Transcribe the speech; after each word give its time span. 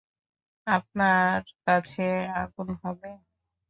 আপনার 0.67 1.35
কাছে 1.65 2.05
আগুন 2.35 2.67
হবে? 2.83 3.09